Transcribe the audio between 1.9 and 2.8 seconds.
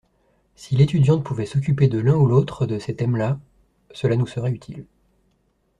l’un ou l’autre de